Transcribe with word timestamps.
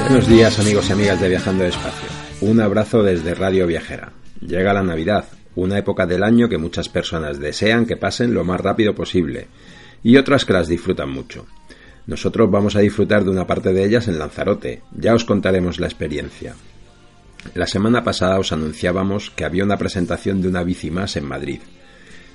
Buenos 0.00 0.28
días 0.28 0.58
amigos 0.58 0.90
y 0.90 0.92
amigas 0.92 1.20
de 1.22 1.28
Viajando 1.30 1.64
Despacio. 1.64 2.08
Un 2.42 2.60
abrazo 2.60 3.02
desde 3.02 3.34
Radio 3.34 3.66
Viajera. 3.66 4.12
Llega 4.46 4.74
la 4.74 4.82
Navidad, 4.82 5.24
una 5.54 5.78
época 5.78 6.04
del 6.04 6.22
año 6.22 6.50
que 6.50 6.58
muchas 6.58 6.90
personas 6.90 7.38
desean 7.38 7.86
que 7.86 7.96
pasen 7.96 8.34
lo 8.34 8.44
más 8.44 8.60
rápido 8.60 8.94
posible 8.94 9.48
y 10.02 10.18
otras 10.18 10.44
que 10.44 10.52
las 10.52 10.68
disfrutan 10.68 11.08
mucho. 11.08 11.46
Nosotros 12.06 12.50
vamos 12.50 12.76
a 12.76 12.80
disfrutar 12.80 13.24
de 13.24 13.30
una 13.30 13.46
parte 13.46 13.72
de 13.72 13.86
ellas 13.86 14.06
en 14.06 14.18
Lanzarote, 14.18 14.82
ya 14.92 15.14
os 15.14 15.24
contaremos 15.24 15.80
la 15.80 15.86
experiencia. 15.86 16.54
La 17.52 17.66
semana 17.66 18.02
pasada 18.02 18.38
os 18.38 18.52
anunciábamos 18.52 19.30
que 19.30 19.44
había 19.44 19.64
una 19.64 19.76
presentación 19.76 20.40
de 20.40 20.48
una 20.48 20.64
bici 20.64 20.90
más 20.90 21.16
en 21.16 21.24
Madrid. 21.24 21.60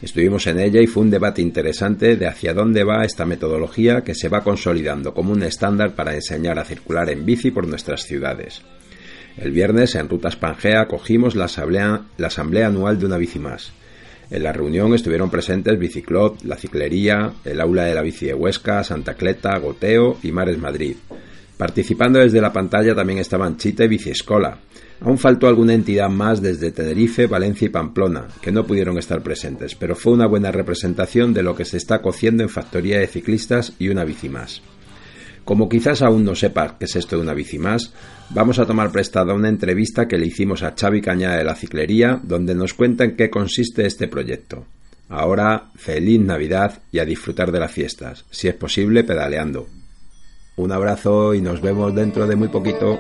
Estuvimos 0.01 0.47
en 0.47 0.59
ella 0.59 0.81
y 0.81 0.87
fue 0.87 1.03
un 1.03 1.09
debate 1.09 1.41
interesante 1.41 2.15
de 2.15 2.27
hacia 2.27 2.53
dónde 2.53 2.85
va 2.85 3.03
esta 3.03 3.25
metodología 3.25 4.01
que 4.01 4.15
se 4.15 4.29
va 4.29 4.43
consolidando 4.43 5.13
como 5.13 5.33
un 5.33 5.43
estándar 5.43 5.93
para 5.93 6.15
enseñar 6.15 6.57
a 6.57 6.63
circular 6.63 7.09
en 7.09 7.25
bici 7.25 7.51
por 7.51 7.67
nuestras 7.67 8.03
ciudades. 8.03 8.61
El 9.35 9.51
viernes 9.51 9.95
en 9.95 10.07
Rutas 10.07 10.37
Pangea 10.37 10.81
acogimos 10.81 11.35
la 11.35 11.45
asamblea, 11.45 12.03
la 12.17 12.27
asamblea 12.27 12.67
anual 12.67 12.97
de 12.97 13.05
una 13.07 13.17
bici 13.17 13.39
más. 13.39 13.73
En 14.29 14.43
la 14.43 14.53
reunión 14.53 14.93
estuvieron 14.93 15.31
presentes 15.31 15.77
Biciclot, 15.79 16.43
La 16.43 16.55
Ciclería, 16.55 17.33
el 17.43 17.59
Aula 17.59 17.85
de 17.85 17.95
la 17.95 18.03
Bici 18.03 18.27
de 18.27 18.35
Huesca, 18.35 18.83
Santa 18.83 19.15
Cleta, 19.15 19.57
Goteo 19.57 20.17
y 20.21 20.31
Mares 20.31 20.59
Madrid. 20.59 20.97
Participando 21.59 22.19
desde 22.19 22.39
la 22.39 22.53
pantalla 22.53 22.95
también 22.95 23.19
estaban 23.19 23.57
Chita 23.57 23.83
y 23.83 23.89
Biciescola. 23.89 24.59
Aún 25.01 25.17
faltó 25.17 25.45
alguna 25.45 25.73
entidad 25.73 26.07
más 26.07 26.41
desde 26.41 26.71
Tenerife, 26.71 27.27
Valencia 27.27 27.65
y 27.65 27.69
Pamplona, 27.69 28.29
que 28.41 28.53
no 28.53 28.65
pudieron 28.65 28.97
estar 28.97 29.21
presentes, 29.21 29.75
pero 29.75 29.93
fue 29.93 30.13
una 30.13 30.25
buena 30.25 30.53
representación 30.53 31.33
de 31.33 31.43
lo 31.43 31.57
que 31.57 31.65
se 31.65 31.75
está 31.75 32.01
cociendo 32.01 32.43
en 32.43 32.49
Factoría 32.49 32.97
de 32.97 33.07
Ciclistas 33.07 33.73
y 33.77 33.89
una 33.89 34.05
bici 34.05 34.29
más. 34.29 34.61
Como 35.43 35.67
quizás 35.67 36.01
aún 36.01 36.23
no 36.23 36.33
sepas 36.33 36.75
qué 36.79 36.85
es 36.85 36.95
esto 36.95 37.17
de 37.17 37.23
una 37.23 37.33
bici 37.33 37.59
más, 37.59 37.93
vamos 38.29 38.57
a 38.57 38.65
tomar 38.65 38.89
prestada 38.93 39.33
una 39.33 39.49
entrevista 39.49 40.07
que 40.07 40.17
le 40.17 40.27
hicimos 40.27 40.63
a 40.63 40.75
Xavi 40.79 41.01
Cañada 41.01 41.35
de 41.35 41.43
la 41.43 41.55
Ciclería, 41.55 42.21
donde 42.23 42.55
nos 42.55 42.73
cuenta 42.73 43.03
en 43.03 43.17
qué 43.17 43.29
consiste 43.29 43.85
este 43.85 44.07
proyecto. 44.07 44.65
Ahora, 45.09 45.71
feliz 45.75 46.21
Navidad 46.21 46.83
y 46.89 46.99
a 46.99 47.05
disfrutar 47.05 47.51
de 47.51 47.59
las 47.59 47.73
fiestas, 47.73 48.23
si 48.31 48.47
es 48.47 48.55
posible 48.55 49.03
pedaleando. 49.03 49.67
Un 50.59 50.73
abrazo 50.73 51.33
y 51.33 51.41
nos 51.41 51.61
vemos 51.61 51.95
dentro 51.95 52.27
de 52.27 52.35
muy 52.35 52.49
poquito. 52.49 52.99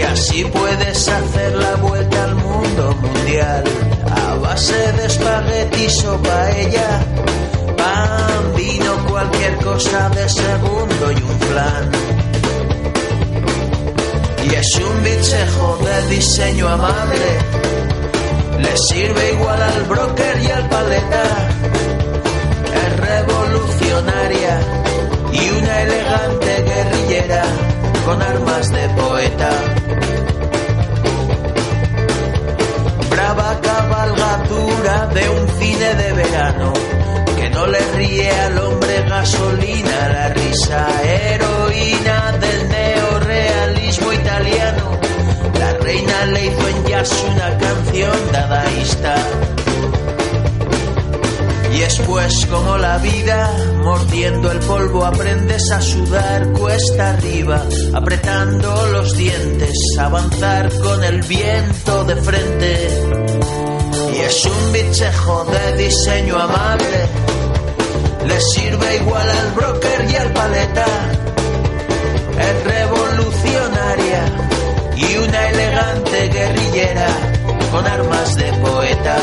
Y 0.00 0.02
así 0.02 0.44
puedes 0.44 1.08
hacer 1.08 1.56
la 1.56 1.74
vuelta 1.76 2.24
al 2.24 2.34
mundo 2.36 2.96
mundial 3.02 3.64
a 4.16 4.34
base 4.36 4.92
de 4.92 5.04
espaguetis 5.04 6.04
o 6.04 6.16
paella 6.22 7.04
pan, 7.76 8.54
vino, 8.56 8.92
cualquier 9.06 9.56
cosa 9.56 10.08
de 10.10 10.26
segundo 10.28 11.12
y 11.12 11.22
un 11.22 11.40
flan. 11.40 11.90
Y 14.44 14.54
es 14.54 14.74
un 14.76 15.02
bichejo 15.04 15.78
de 15.84 16.14
diseño 16.14 16.68
amable, 16.68 17.30
le 18.58 18.76
sirve 18.88 19.32
igual 19.32 19.62
al 19.62 19.82
broker 19.82 20.42
y 20.42 20.50
al 20.50 20.68
paleta. 20.68 21.24
Es 22.82 22.96
revolucionaria 22.96 24.60
y 25.32 25.50
una 25.58 25.82
elegante 25.82 26.62
guerrillera 26.62 27.44
con 28.06 28.22
armas 28.22 28.70
de 28.70 28.88
poeta. 28.88 29.79
De 34.50 35.30
un 35.30 35.48
cine 35.60 35.94
de 35.94 36.12
verano 36.12 36.72
que 37.36 37.50
no 37.50 37.66
le 37.68 37.78
ríe 37.92 38.30
al 38.30 38.58
hombre 38.58 39.04
gasolina 39.08 40.08
la 40.08 40.28
risa 40.30 40.88
heroína 41.04 42.32
del 42.32 42.68
neorealismo 42.68 44.12
italiano. 44.12 44.98
La 45.56 45.72
reina 45.74 46.26
le 46.26 46.46
hizo 46.46 46.68
en 46.68 46.84
jazz 46.84 47.24
una 47.32 47.58
canción 47.58 48.32
dadaísta. 48.32 49.14
Y 51.72 51.82
es 51.82 52.00
pues 52.00 52.46
como 52.46 52.76
la 52.76 52.98
vida, 52.98 53.56
mordiendo 53.84 54.50
el 54.50 54.58
polvo 54.58 55.04
aprendes 55.04 55.70
a 55.70 55.80
sudar 55.80 56.50
cuesta 56.52 57.10
arriba, 57.10 57.62
apretando 57.94 58.86
los 58.88 59.16
dientes, 59.16 59.76
avanzar 59.96 60.76
con 60.80 61.04
el 61.04 61.22
viento 61.22 62.04
de 62.04 62.16
frente. 62.16 63.29
Es 64.30 64.44
un 64.44 64.72
bichejo 64.72 65.44
de 65.44 65.76
diseño 65.76 66.38
amable, 66.38 66.98
le 68.28 68.40
sirve 68.40 68.96
igual 68.98 69.28
al 69.28 69.50
broker 69.56 70.06
y 70.08 70.14
al 70.14 70.32
paleta. 70.32 70.86
Es 72.38 72.64
revolucionaria 72.64 74.24
y 74.94 75.16
una 75.16 75.48
elegante 75.48 76.28
guerrillera 76.28 77.08
con 77.72 77.84
armas 77.84 78.36
de 78.36 78.52
poeta. 78.52 79.16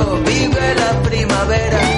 Vive 0.00 0.74
la 0.74 1.02
primavera, 1.02 1.91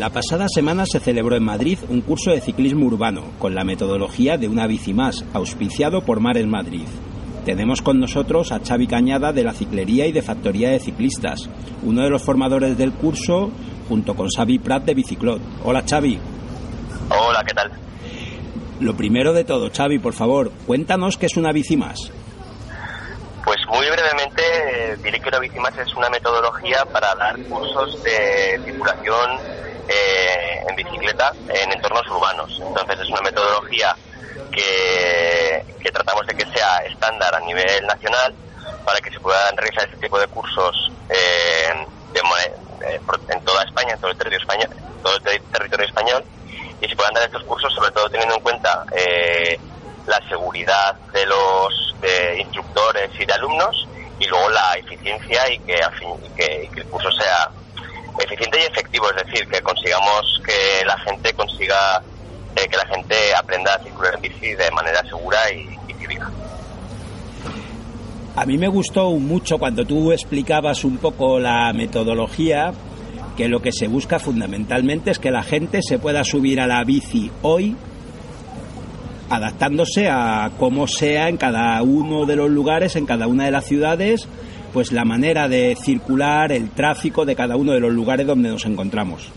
La 0.00 0.08
pasada 0.08 0.46
semana 0.48 0.84
se 0.90 0.98
celebró 0.98 1.36
en 1.36 1.44
Madrid 1.44 1.78
un 1.90 2.00
curso 2.00 2.30
de 2.30 2.40
ciclismo 2.40 2.86
urbano 2.86 3.34
con 3.38 3.54
la 3.54 3.64
metodología 3.64 4.38
de 4.38 4.48
una 4.48 4.66
bici 4.66 4.94
más, 4.94 5.26
auspiciado 5.34 6.00
por 6.00 6.20
Mares 6.20 6.46
Madrid. 6.46 6.86
Tenemos 7.44 7.82
con 7.82 8.00
nosotros 8.00 8.50
a 8.50 8.60
Xavi 8.60 8.86
Cañada 8.86 9.34
de 9.34 9.44
la 9.44 9.52
Ciclería 9.52 10.06
y 10.06 10.12
de 10.12 10.22
Factoría 10.22 10.70
de 10.70 10.80
Ciclistas, 10.80 11.50
uno 11.82 12.02
de 12.02 12.08
los 12.08 12.22
formadores 12.22 12.78
del 12.78 12.92
curso 12.92 13.50
junto 13.90 14.14
con 14.14 14.28
Xavi 14.34 14.58
Prat 14.58 14.84
de 14.84 14.94
Biciclot. 14.94 15.42
Hola 15.64 15.84
Xavi. 15.86 16.18
Hola, 17.10 17.44
¿qué 17.46 17.52
tal? 17.52 17.70
Lo 18.80 18.96
primero 18.96 19.34
de 19.34 19.44
todo, 19.44 19.68
Xavi, 19.70 19.98
por 19.98 20.14
favor, 20.14 20.50
cuéntanos 20.66 21.18
qué 21.18 21.26
es 21.26 21.36
una 21.36 21.52
bici 21.52 21.76
más. 21.76 22.10
Pues 23.44 23.58
muy 23.68 23.86
brevemente 23.90 24.42
eh, 24.42 24.96
diré 25.04 25.20
que 25.20 25.28
una 25.28 25.40
bici 25.40 25.58
más 25.58 25.76
es 25.76 25.94
una 25.94 26.08
metodología 26.08 26.86
para 26.90 27.14
dar 27.16 27.38
cursos 27.42 28.02
de 28.02 28.58
circulación 28.64 29.60
eh, 29.88 30.64
en 30.68 30.76
bicicleta 30.76 31.32
en 31.48 31.72
entornos 31.72 32.08
urbanos. 32.10 32.50
Entonces 32.60 33.00
es 33.00 33.08
una 33.08 33.20
metodología 33.22 33.96
que, 34.52 35.64
tratamos 35.92 36.26
de 36.26 36.34
que 36.34 36.46
sea 36.52 36.78
estándar 36.88 37.34
a 37.34 37.40
nivel 37.40 37.86
nacional 37.86 38.34
para 38.84 39.00
que 39.00 39.10
se 39.10 39.20
puedan 39.20 39.56
realizar 39.56 39.84
este 39.84 39.98
tipo 39.98 40.18
de 40.18 40.26
cursos 40.28 40.92
eh, 41.08 41.86
de 42.12 42.20
eh, 42.20 43.00
en 43.28 43.40
toda 43.44 43.62
España, 43.64 43.94
en 43.94 44.00
todo 44.00 44.10
el 44.10 44.16
territorio 44.16 44.38
español, 44.38 44.70
todo 45.02 45.16
el 45.16 45.22
ter- 45.22 45.42
territorio 45.52 45.86
español 45.86 46.24
y 46.80 46.88
se 46.88 46.96
puedan 46.96 47.14
dar 47.14 47.24
estos 47.24 47.42
cursos 47.44 47.72
sobre 47.74 47.90
todo 47.90 48.08
teniendo 48.08 48.36
en 48.36 48.40
cuenta 48.40 48.84
eh, 48.96 49.58
la 50.06 50.18
seguridad 50.28 50.94
de 51.12 51.26
los 51.26 51.94
de 52.00 52.40
instructores 52.40 53.10
y 53.18 53.26
de 53.26 53.32
alumnos 53.34 53.86
y 54.18 54.26
luego 54.26 54.48
la 54.50 54.74
eficiencia 54.74 55.50
y 55.50 55.58
que, 55.60 55.74
y 55.74 56.30
que 56.30 56.70
el 56.76 56.86
curso 56.86 57.10
sea 57.12 57.50
eficiente 58.22 58.58
y 58.60 58.64
efectivo, 58.64 59.06
es 59.10 59.26
decir, 59.26 59.46
que 59.48 59.60
consigamos 59.60 60.40
que 60.44 60.84
la 60.86 60.98
gente 60.98 61.32
consiga 61.34 62.02
eh, 62.56 62.66
que 62.68 62.76
la 62.76 62.86
gente 62.86 63.14
aprenda 63.36 63.74
a 63.74 63.82
circular 63.82 64.14
en 64.14 64.22
bici 64.22 64.54
de 64.54 64.70
manera 64.70 65.02
segura 65.04 65.38
y, 65.52 65.78
y 65.88 65.94
cívica. 65.94 66.30
A 68.36 68.46
mí 68.46 68.58
me 68.58 68.68
gustó 68.68 69.10
mucho 69.12 69.58
cuando 69.58 69.84
tú 69.84 70.12
explicabas 70.12 70.84
un 70.84 70.98
poco 70.98 71.38
la 71.38 71.72
metodología, 71.72 72.72
que 73.36 73.48
lo 73.48 73.60
que 73.60 73.72
se 73.72 73.88
busca 73.88 74.18
fundamentalmente 74.18 75.10
es 75.10 75.18
que 75.18 75.30
la 75.30 75.42
gente 75.42 75.82
se 75.82 75.98
pueda 75.98 76.24
subir 76.24 76.60
a 76.60 76.66
la 76.66 76.84
bici 76.84 77.30
hoy 77.42 77.76
adaptándose 79.30 80.08
a 80.08 80.50
cómo 80.58 80.88
sea 80.88 81.28
en 81.28 81.36
cada 81.36 81.80
uno 81.82 82.26
de 82.26 82.36
los 82.36 82.50
lugares, 82.50 82.96
en 82.96 83.06
cada 83.06 83.28
una 83.28 83.44
de 83.44 83.52
las 83.52 83.64
ciudades, 83.64 84.28
pues 84.72 84.92
la 84.92 85.04
manera 85.04 85.48
de 85.48 85.76
circular, 85.76 86.52
el 86.52 86.70
tráfico 86.70 87.24
de 87.24 87.36
cada 87.36 87.56
uno 87.56 87.72
de 87.72 87.80
los 87.80 87.92
lugares 87.92 88.26
donde 88.26 88.48
nos 88.48 88.64
encontramos. 88.64 89.30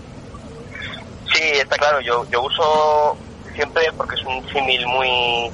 Sí, 1.33 1.41
está 1.53 1.75
claro, 1.77 1.99
yo, 2.01 2.25
yo 2.29 2.43
uso 2.43 3.17
siempre, 3.55 3.83
porque 3.97 4.15
es 4.15 4.25
un 4.25 4.47
símil 4.51 4.85
muy 4.87 5.51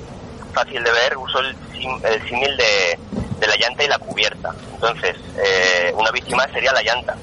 fácil 0.54 0.84
de 0.84 0.92
ver, 0.92 1.18
uso 1.18 1.40
el, 1.40 1.56
el 2.04 2.28
símil 2.28 2.58
de, 2.58 3.00
de 3.40 3.48
la 3.48 3.56
llanta 3.56 3.84
y 3.84 3.88
la 3.88 4.00
cubierta. 4.00 4.54
Entonces, 4.74 5.16
eh, 5.38 5.94
una 5.96 6.12
más 6.36 6.52
sería 6.52 6.74
la 6.74 6.82
llanta. 6.82 7.16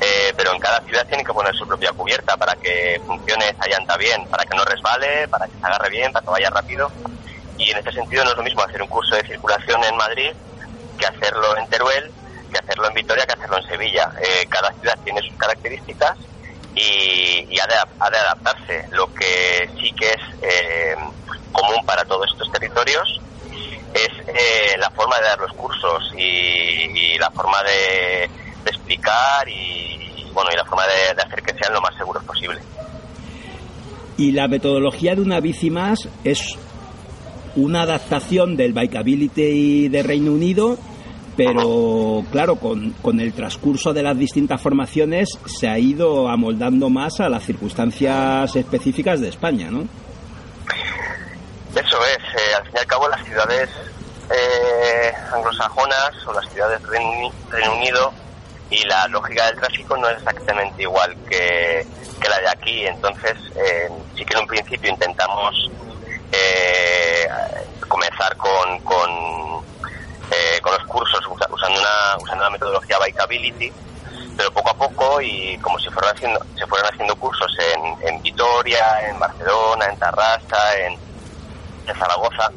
Eh, 0.00 0.32
pero 0.36 0.52
en 0.52 0.60
cada 0.60 0.80
ciudad 0.82 1.04
tiene 1.08 1.24
que 1.24 1.32
poner 1.32 1.52
su 1.56 1.66
propia 1.66 1.92
cubierta 1.92 2.36
para 2.36 2.54
que 2.54 3.00
funcione 3.04 3.48
esa 3.48 3.66
llanta 3.66 3.96
bien, 3.96 4.24
para 4.26 4.44
que 4.44 4.56
no 4.56 4.64
resbale, 4.64 5.26
para 5.26 5.46
que 5.46 5.58
se 5.58 5.66
agarre 5.66 5.90
bien, 5.90 6.12
para 6.12 6.24
que 6.24 6.30
vaya 6.30 6.50
rápido. 6.50 6.90
Y 7.56 7.70
en 7.70 7.78
este 7.78 7.92
sentido 7.92 8.24
no 8.24 8.30
es 8.30 8.36
lo 8.36 8.42
mismo 8.44 8.62
hacer 8.62 8.80
un 8.80 8.88
curso 8.88 9.16
de 9.16 9.26
circulación 9.26 9.82
en 9.82 9.96
Madrid 9.96 10.30
que 10.98 11.06
hacerlo 11.06 11.56
en 11.56 11.66
Teruel, 11.68 12.10
que 12.50 12.58
hacerlo 12.58 12.88
en 12.88 12.94
Vitoria, 12.94 13.24
que 13.26 13.32
hacerlo 13.34 13.58
en 13.58 13.68
Sevilla. 13.68 14.12
Eh, 14.20 14.46
cada 14.48 14.72
ciudad 14.74 14.98
tiene 15.04 15.22
sus 15.22 15.36
características 15.36 16.18
y, 16.74 17.58
ha, 17.58 17.66
de, 17.66 18.16
adaptarse. 18.18 18.86
Lo 18.90 19.12
que 19.14 19.68
sí 19.80 19.92
que 19.92 20.10
es 20.10 20.22
eh, 20.42 20.96
común 21.52 21.84
para 21.86 22.04
todos 22.04 22.30
estos 22.30 22.50
territorios 22.52 23.20
es 23.94 24.28
eh, 24.28 24.76
la 24.78 24.90
forma 24.90 25.16
de 25.18 25.22
dar 25.22 25.40
los 25.40 25.52
cursos 25.52 26.12
y, 26.16 27.16
la 27.18 27.30
forma 27.30 27.60
de, 27.64 28.30
de 28.64 28.70
explicar 28.70 29.48
y, 29.48 30.30
bueno 30.32 30.50
y 30.52 30.56
la 30.56 30.64
forma 30.64 30.86
de, 30.86 31.14
de 31.14 31.22
hacer 31.22 31.42
que 31.42 31.52
sean 31.54 31.72
lo 31.72 31.80
más 31.80 31.96
seguros 31.96 32.22
posible. 32.24 32.60
Y 34.16 34.32
la 34.32 34.46
metodología 34.46 35.14
de 35.14 35.22
una 35.22 35.40
bici 35.40 35.70
más 35.70 36.08
es 36.22 36.56
una 37.58 37.82
adaptación 37.82 38.56
del 38.56 38.72
Bikeability 38.72 39.88
de 39.88 40.02
Reino 40.02 40.32
Unido, 40.32 40.78
pero 41.36 42.24
claro, 42.30 42.56
con, 42.56 42.92
con 43.02 43.20
el 43.20 43.32
transcurso 43.32 43.92
de 43.92 44.02
las 44.02 44.18
distintas 44.18 44.60
formaciones 44.60 45.38
se 45.46 45.68
ha 45.68 45.78
ido 45.78 46.28
amoldando 46.28 46.88
más 46.88 47.20
a 47.20 47.28
las 47.28 47.44
circunstancias 47.44 48.54
específicas 48.56 49.20
de 49.20 49.28
España, 49.28 49.70
¿no? 49.70 49.82
Eso 51.74 51.98
es, 52.06 52.18
eh, 52.18 52.54
al 52.56 52.62
fin 52.64 52.72
y 52.74 52.78
al 52.78 52.86
cabo 52.86 53.08
las 53.08 53.24
ciudades 53.24 53.68
eh, 54.30 55.12
anglosajonas 55.32 56.10
o 56.26 56.32
las 56.32 56.50
ciudades 56.50 56.80
Reino 56.88 57.74
Unido 57.76 58.12
y 58.70 58.84
la 58.84 59.06
lógica 59.08 59.46
del 59.46 59.56
tráfico 59.56 59.96
no 59.96 60.08
es 60.08 60.18
exactamente 60.18 60.82
igual 60.82 61.16
que, 61.28 61.86
que 62.20 62.28
la 62.28 62.38
de 62.40 62.48
aquí, 62.48 62.86
entonces 62.86 63.34
eh, 63.56 63.88
sí 64.14 64.24
que 64.24 64.34
en 64.34 64.40
un 64.40 64.46
principio 64.46 64.90
intentamos 64.90 65.70
eh, 66.32 66.97
comenzar 67.88 68.36
con, 68.36 68.78
con, 68.80 69.10
eh, 70.30 70.60
los 70.64 70.84
cursos 70.86 71.20
usa- 71.30 71.48
usando 71.50 71.80
una, 71.80 72.16
usando 72.22 72.44
una 72.44 72.50
metodología 72.50 72.98
Bikeability, 72.98 73.72
pero 74.36 74.50
poco 74.52 74.70
a 74.70 74.74
poco 74.74 75.20
y 75.20 75.56
como 75.58 75.78
si 75.78 75.88
fueran 75.90 76.14
haciendo, 76.14 76.40
se 76.56 76.66
fueran 76.66 76.92
haciendo 76.92 77.16
cursos 77.16 77.50
en, 77.74 78.08
en 78.08 78.22
Vitoria, 78.22 79.08
en 79.08 79.18
Barcelona, 79.18 79.86
en 79.86 79.98
Tarrasa, 79.98 80.78
en, 80.78 80.92
en 81.86 81.96
Zaragoza, 81.98 82.50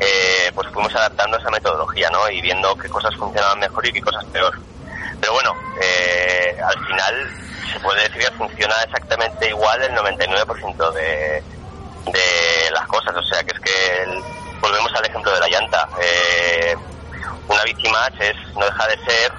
eh, 0.00 0.50
pues 0.54 0.68
fuimos 0.72 0.94
adaptando 0.94 1.38
esa 1.38 1.50
metodología, 1.50 2.10
¿no? 2.10 2.28
Y 2.28 2.40
viendo 2.42 2.74
qué 2.76 2.88
cosas 2.88 3.14
funcionaban 3.16 3.58
mejor 3.60 3.86
y 3.86 3.92
qué 3.92 4.00
cosas 4.02 4.24
peor. 4.26 4.52
Pero 5.20 5.32
bueno, 5.32 5.52
eh, 5.80 6.56
al 6.62 6.86
final 6.86 7.30
se 7.72 7.80
puede 7.80 8.02
decir 8.02 8.18
que 8.22 8.30
funciona 8.36 8.74
exactamente 8.84 9.48
igual 9.48 9.82
el 9.82 9.92
99% 9.94 10.92
de, 10.92 11.42
de 12.12 12.70
las 12.72 12.86
cosas. 12.88 13.14
O 13.16 13.22
sea, 13.22 13.42
que 13.44 13.52
es 13.52 13.60
que 13.60 14.02
el- 14.02 14.22
volvemos 14.60 14.92
al 14.94 15.06
ejemplo 15.06 15.32
de 15.32 15.40
la 15.40 15.48
llanta. 15.48 15.88
Eh, 16.02 16.76
es, 18.20 18.36
no 18.54 18.64
deja 18.64 18.86
de 18.88 18.96
ser 19.04 19.32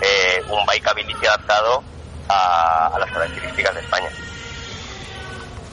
eh, 0.00 0.42
un 0.48 0.64
bikeability 0.66 1.26
adaptado 1.26 1.82
a, 2.28 2.86
a 2.88 2.98
las 2.98 3.10
características 3.10 3.74
de 3.74 3.80
España. 3.80 4.08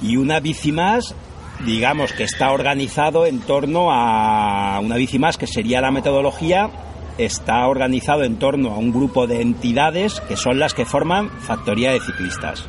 Y 0.02 0.18
una 0.18 0.40
bici 0.40 0.72
más, 0.72 1.16
digamos 1.66 2.14
que 2.14 2.24
está 2.24 2.52
organizado 2.52 3.26
en 3.26 3.42
torno 3.42 3.92
a 3.92 4.80
una 4.80 4.96
bici 4.96 5.20
más, 5.20 5.38
que 5.38 5.48
sería 5.48 5.82
la 5.82 5.92
metodología, 5.92 6.70
está 7.18 7.68
organizado 7.68 8.24
en 8.24 8.40
torno 8.40 8.74
a 8.74 8.78
un 8.78 8.92
grupo 8.92 9.28
de 9.28 9.42
entidades 9.42 10.22
que 10.22 10.38
son 10.38 10.60
las 10.60 10.74
que 10.74 10.86
forman 10.86 11.30
Factoría 11.42 11.92
de 11.92 12.00
Ciclistas. 12.00 12.66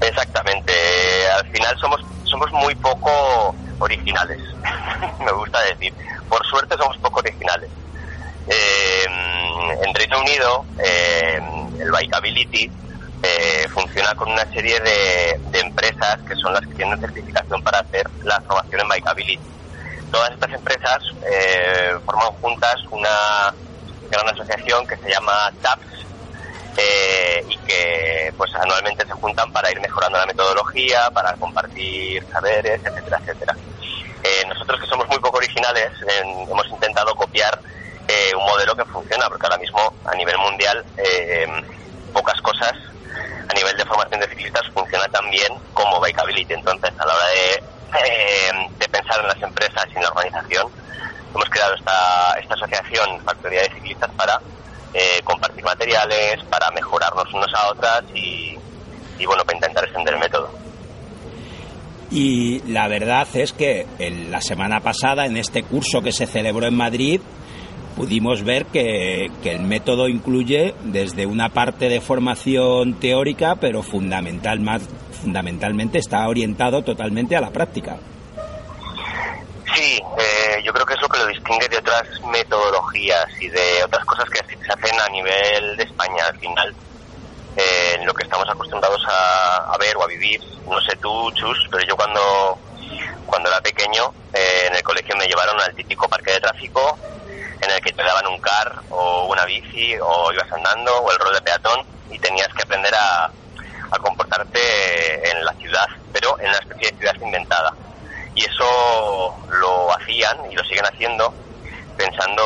Exactamente. 0.00 0.72
Al 1.38 1.46
final 1.50 1.78
somos 1.78 2.00
somos 2.30 2.50
muy 2.52 2.74
poco 2.76 3.54
originales, 3.80 4.40
me 5.24 5.32
gusta 5.32 5.60
decir, 5.62 5.92
por 6.28 6.44
suerte 6.46 6.76
somos 6.76 6.96
poco 6.98 7.20
originales. 7.20 7.68
Eh, 8.50 9.04
en 9.82 9.94
Reino 9.94 10.20
Unido, 10.20 10.64
eh, 10.82 11.40
el 11.80 11.90
Bikeability 11.90 12.70
eh, 13.22 13.68
funciona 13.72 14.14
con 14.14 14.30
una 14.32 14.44
serie 14.52 14.80
de, 14.80 15.38
empresas 15.60 16.18
que 16.26 16.34
son 16.36 16.54
las 16.54 16.66
que 16.66 16.74
tienen 16.74 16.98
certificación 16.98 17.62
para 17.62 17.80
hacer 17.80 18.08
la 18.24 18.40
formación 18.40 18.80
en 18.80 18.88
Bikeability. 18.88 19.40
Todas 20.10 20.30
estas 20.32 20.52
empresas 20.52 20.98
eh, 21.30 21.94
forman 22.04 22.32
juntas 22.40 22.76
una 22.90 23.54
gran 24.10 24.28
asociación 24.30 24.86
que 24.86 24.96
se 24.96 25.10
llama 25.10 25.52
TAPS 25.62 26.06
eh, 26.78 27.44
y 27.48 27.56
que 27.58 28.32
pues 28.36 28.52
anualmente 28.54 29.06
se 29.06 29.12
juntan 29.12 29.52
para 29.52 29.70
ir 29.70 29.80
mejorando 29.80 30.18
la 30.18 30.26
metodología, 30.26 31.10
para 31.12 31.34
compartir 31.34 32.24
saberes, 32.32 32.80
etcétera, 32.84 33.20
etcétera. 33.22 33.56
Nosotros 34.48 34.80
que 34.80 34.86
somos 34.86 35.08
muy 35.08 35.18
poco 35.18 35.38
originales 35.38 35.90
hemos 36.48 36.68
intentado 36.68 37.14
copiar 37.14 37.58
eh, 38.10 38.34
un 38.34 38.44
modelo 38.44 38.74
que 38.74 38.84
funciona 38.86 39.28
porque 39.28 39.46
ahora 39.46 39.58
mismo 39.58 39.94
a 40.04 40.14
nivel 40.16 40.36
mundial 40.38 40.84
eh, 40.96 41.46
pocas 42.12 42.40
cosas 42.40 42.72
a 43.50 43.54
nivel 43.54 43.76
de 43.76 43.84
formación 43.84 44.20
de 44.20 44.28
ciclistas 44.28 44.62
funciona 44.72 45.06
tan 45.08 45.28
bien 45.30 45.52
como 45.74 46.00
Bikeability. 46.00 46.54
Entonces, 46.54 46.90
a 46.98 47.06
la 47.06 47.14
hora 47.14 47.26
de, 47.28 47.54
eh, 48.06 48.68
de 48.78 48.88
pensar 48.88 49.20
en 49.20 49.28
las 49.28 49.42
empresas 49.42 49.86
y 49.92 49.96
en 49.96 50.02
la 50.02 50.08
organización, 50.08 50.68
hemos 51.34 51.48
creado 51.50 51.74
esta, 51.74 52.34
esta 52.40 52.54
asociación 52.54 53.20
Factoría 53.24 53.62
de 53.62 53.70
Ciclistas 53.70 54.10
para 54.16 54.40
eh, 54.94 55.20
compartir 55.24 55.64
materiales, 55.64 56.44
para 56.48 56.70
mejorarnos 56.70 57.32
unos 57.32 57.52
a 57.54 57.70
otras 57.70 58.02
y, 58.14 58.56
y, 59.18 59.26
bueno, 59.26 59.44
para 59.44 59.56
intentar 59.56 59.84
extender 59.84 60.14
el 60.14 60.20
método. 60.20 60.50
Y 62.12 62.60
la 62.72 62.88
verdad 62.88 63.28
es 63.34 63.52
que 63.52 63.86
en 63.98 64.32
la 64.32 64.40
semana 64.40 64.80
pasada, 64.80 65.26
en 65.26 65.36
este 65.36 65.62
curso 65.62 66.02
que 66.02 66.10
se 66.10 66.26
celebró 66.26 66.66
en 66.66 66.76
Madrid, 66.76 67.20
pudimos 68.00 68.42
ver 68.44 68.64
que, 68.64 69.30
el 69.44 69.60
método 69.60 70.08
incluye 70.08 70.74
desde 70.84 71.26
una 71.26 71.50
parte 71.50 71.90
de 71.90 72.00
formación 72.00 72.94
teórica, 72.94 73.56
pero 73.56 73.82
fundamental 73.82 74.58
más, 74.58 74.80
fundamentalmente 75.20 75.98
está 75.98 76.26
orientado 76.26 76.82
totalmente 76.82 77.36
a 77.36 77.42
la 77.42 77.50
práctica. 77.50 77.98
Sí, 79.74 80.00
eh, 80.18 80.62
yo 80.64 80.72
creo 80.72 80.86
que 80.86 80.94
es 80.94 81.02
lo 81.02 81.08
que 81.10 81.18
lo 81.18 81.26
distingue 81.26 81.68
de 81.68 81.76
otras 81.76 82.04
metodologías 82.24 83.26
y 83.38 83.48
de 83.48 83.84
otras 83.84 84.02
cosas 84.06 84.24
que 84.30 84.38
se 84.38 84.72
hacen 84.72 84.98
a 84.98 85.08
nivel 85.10 85.76
de 85.76 85.82
España 85.82 86.24
al 86.26 86.38
final. 86.38 86.74
Eh, 87.54 88.00
lo 88.06 88.14
que 88.14 88.22
estamos 88.22 88.48
acostumbrados 88.48 89.02
a, 89.06 89.74
a, 89.74 89.76
ver 89.76 89.94
o 89.98 90.04
a 90.04 90.06
vivir, 90.06 90.40
no 90.66 90.80
sé 90.80 90.96
tú, 90.96 91.30
Chus, 91.32 91.68
pero 91.70 91.84
yo 91.86 91.96
cuando, 91.96 92.58
cuando 93.26 93.50
era 93.50 93.60
pequeño 93.60 94.14
eh, 94.32 94.68
en 94.68 94.74
el 94.74 94.82
colegio 94.82 95.14
me 95.16 95.26
llevaron 95.26 95.60
al 95.60 95.74
típico 95.74 96.08
parque 96.08 96.32
de 96.32 96.40
tráfico 96.40 96.98
en 97.62 97.70
el 97.70 97.80
que 97.80 97.92
te 97.92 98.02
daban 98.02 98.26
un 98.26 98.40
car 98.40 98.80
o 98.90 99.26
una 99.40 99.44
bici 99.46 99.96
o 99.98 100.32
ibas 100.32 100.52
andando 100.52 100.94
o 100.98 101.10
el 101.10 101.18
rol 101.18 101.34
de 101.34 101.40
peatón 101.40 101.80
y 102.10 102.18
tenías 102.18 102.48
que 102.48 102.62
aprender 102.62 102.94
a, 102.94 103.24
a 103.90 103.98
comportarte 103.98 105.30
en 105.30 105.44
la 105.44 105.52
ciudad, 105.54 105.86
pero 106.12 106.38
en 106.40 106.48
una 106.48 106.58
especie 106.58 106.90
de 106.90 106.98
ciudad 106.98 107.14
inventada. 107.20 107.72
Y 108.34 108.44
eso 108.44 109.34
lo 109.48 109.96
hacían 109.96 110.50
y 110.50 110.54
lo 110.54 110.64
siguen 110.64 110.84
haciendo 110.84 111.32
pensando, 111.96 112.42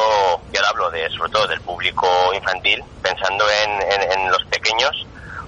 y 0.53 0.57
ahora 0.57 0.69
hablo 0.71 0.91
de, 0.91 1.09
sobre 1.11 1.31
todo 1.31 1.47
del 1.47 1.61
público 1.61 2.09
infantil, 2.35 2.83
pensando 3.01 3.45
en, 3.49 3.83
en, 3.83 4.13
en 4.13 4.29
los 4.29 4.45
pequeños 4.47 5.07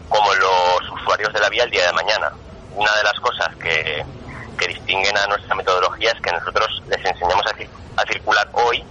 como 0.09 0.33
los 0.35 0.91
usuarios 0.93 1.33
de 1.33 1.41
la 1.41 1.49
vía 1.49 1.65
el 1.65 1.71
día 1.71 1.87
de 1.87 1.93
mañana. 1.93 2.31
Una 2.77 2.95
de 2.95 3.03
las 3.03 3.19
cosas 3.19 3.49
que, 3.57 4.05
que 4.57 4.69
distinguen 4.69 5.17
a 5.19 5.27
nuestra 5.27 5.57
metodología 5.57 6.13
es 6.13 6.21
que 6.21 6.31
nosotros 6.31 6.83
les 6.89 7.05
enseñamos 7.05 7.45
a, 7.47 8.01
a 8.01 8.07
circular 8.07 8.49
hoy 8.53 8.85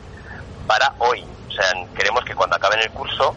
para 0.67 0.91
hoy. 0.99 1.23
O 1.55 1.57
sea, 1.57 1.71
queremos 1.95 2.25
que 2.25 2.35
cuando 2.35 2.57
acaben 2.57 2.81
el 2.81 2.91
curso 2.91 3.33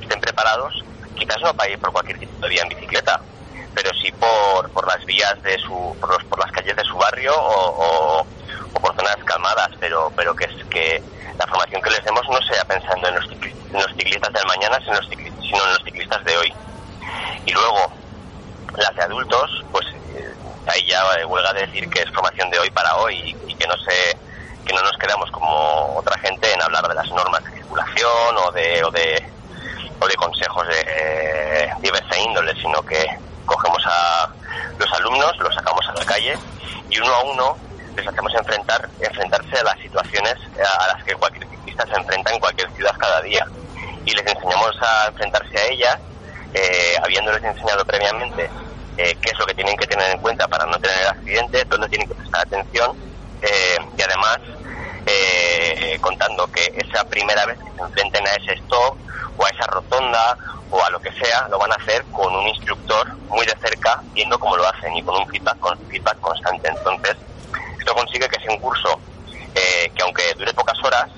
estén 0.00 0.20
preparados, 0.20 0.82
quizás 1.14 1.36
no 1.42 1.52
para 1.52 1.70
ir 1.70 1.78
por 1.78 1.92
cualquier 1.92 2.18
tipo 2.18 2.32
de 2.40 2.48
vía 2.48 2.62
en 2.62 2.70
bicicleta, 2.70 3.20
pero 3.74 3.90
sí 4.00 4.10
por, 4.12 4.70
por 4.70 4.86
las 4.86 5.04
vías 5.04 5.42
de 5.42 5.58
su, 5.58 5.94
por, 6.00 6.08
los, 6.08 6.24
por 6.24 6.38
las 6.38 6.50
calles 6.50 6.74
de 6.74 6.84
su 6.84 6.96
barrio 6.96 7.34
o, 7.36 8.26
por 8.80 8.96
zonas 8.96 9.16
calmadas, 9.26 9.68
pero, 9.78 10.10
pero 10.16 10.34
que 10.34 10.44
es 10.44 10.64
que 10.70 11.02
la 11.38 11.46
formación 11.46 11.82
que 11.82 11.90
les 11.90 12.02
demos 12.04 12.26
no 12.30 12.40
sea 12.42 12.64
pensando 12.64 13.08
en 13.08 13.14
los, 13.16 13.28
ciclistas 13.96 14.32
del 14.32 14.46
mañana, 14.46 14.78
sino 14.78 14.94
en, 14.94 15.74
los 15.74 15.84
ciclistas, 15.84 16.24
de 16.24 16.36
hoy. 16.38 16.52
Y 17.44 17.52
luego, 17.52 17.92
las 18.76 18.94
de 18.94 19.02
adultos, 19.02 19.64
pues 19.70 19.84
ahí 20.68 20.86
ya 20.86 21.26
huelga 21.26 21.52
de 21.52 21.66
decir 21.66 21.90
que 21.90 22.00
es 22.00 22.10
formación 22.12 22.48
de 22.50 22.60
hoy 22.60 22.70
para 22.70 22.96
hoy 22.96 23.14
y, 23.16 23.52
y 23.52 23.54
que 23.54 23.66
no 23.66 23.76
se 23.78 24.16
que 24.64 24.74
no 24.74 24.82
nos 24.82 24.96
quedamos 24.98 25.30
como 25.30 25.96
otra 25.96 26.18
gente 26.18 26.52
en 26.52 26.62
hablar 26.62 26.86
de 26.86 26.94
las 26.94 27.08
normas 27.10 27.42
o 27.70 28.52
de 28.52 28.84
o 28.84 28.90
de, 28.90 29.30
o 30.00 30.06
de 30.06 30.14
consejos 30.14 30.66
de 30.68 30.80
eh, 30.86 31.70
diversa 31.80 32.18
índole, 32.18 32.54
sino 32.60 32.82
que 32.82 33.06
cogemos 33.44 33.82
a 33.86 34.28
los 34.78 34.92
alumnos, 34.92 35.36
los 35.38 35.54
sacamos 35.54 35.86
a 35.88 35.94
la 35.94 36.04
calle 36.04 36.36
y 36.90 36.98
uno 36.98 37.12
a 37.14 37.22
uno 37.24 37.56
les 37.96 38.06
hacemos 38.06 38.32
enfrentar 38.34 38.88
enfrentarse 39.00 39.58
a 39.58 39.64
las 39.64 39.78
situaciones 39.80 40.34
a 40.56 40.94
las 40.94 41.04
que 41.04 41.14
cualquier 41.14 41.48
ciclista 41.48 41.84
se 41.86 41.96
enfrenta 41.96 42.32
en 42.32 42.38
cualquier 42.38 42.70
ciudad 42.72 42.94
cada 42.98 43.20
día. 43.22 43.46
Y 44.04 44.12
les 44.12 44.26
enseñamos 44.26 44.70
a 44.80 45.08
enfrentarse 45.08 45.58
a 45.58 45.66
ellas 45.66 45.98
eh, 46.54 46.96
habiéndoles 47.02 47.42
enseñado 47.42 47.84
previamente 47.84 48.48
eh, 48.96 49.16
qué 49.20 49.30
es 49.30 49.38
lo 49.38 49.46
que 49.46 49.54
tienen 49.54 49.76
que 49.76 49.86
tener 49.86 50.10
en 50.10 50.18
cuenta 50.18 50.48
para 50.48 50.64
no 50.66 50.78
tener 50.78 51.06
accidente, 51.08 51.64
dónde 51.66 51.88
tienen 51.88 52.08
que 52.08 52.14
prestar 52.14 52.40
atención 52.40 52.96
eh, 53.42 53.76
y 53.96 54.02
además 54.02 54.38
eh, 55.10 55.98
contando 56.00 56.46
que 56.52 56.64
esa 56.76 57.02
primera 57.04 57.46
vez 57.46 57.58
que 57.58 57.72
se 57.72 57.80
enfrenten 57.80 58.26
a 58.26 58.34
ese 58.34 58.52
stop 58.60 58.96
o 59.38 59.44
a 59.44 59.48
esa 59.48 59.66
rotonda 59.68 60.36
o 60.70 60.84
a 60.84 60.90
lo 60.90 61.00
que 61.00 61.10
sea, 61.12 61.48
lo 61.48 61.58
van 61.58 61.72
a 61.72 61.76
hacer 61.76 62.04
con 62.12 62.34
un 62.34 62.46
instructor 62.48 63.16
muy 63.28 63.46
de 63.46 63.56
cerca, 63.62 64.02
viendo 64.12 64.38
cómo 64.38 64.56
lo 64.56 64.68
hacen 64.68 64.94
y 64.94 65.02
con 65.02 65.16
un 65.16 65.26
feedback, 65.28 65.58
con 65.60 65.78
feedback 65.88 66.20
constante. 66.20 66.68
Entonces, 66.68 67.16
esto 67.78 67.94
consigue 67.94 68.28
que 68.28 68.40
sea 68.40 68.52
un 68.52 68.58
curso 68.58 69.00
eh, 69.54 69.90
que 69.94 70.02
aunque 70.02 70.34
dure 70.34 70.52
pocas 70.52 70.78
horas, 70.84 71.08